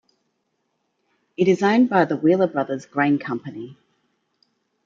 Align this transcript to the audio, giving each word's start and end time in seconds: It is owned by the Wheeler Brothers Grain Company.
It 1.37 1.47
is 1.47 1.61
owned 1.61 1.87
by 1.87 2.05
the 2.05 2.15
Wheeler 2.17 2.47
Brothers 2.47 2.87
Grain 2.87 3.19
Company. 3.19 3.77